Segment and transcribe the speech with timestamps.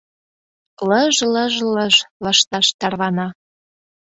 [0.89, 3.27] Лыж-лыж-лыж лышташ тарвана.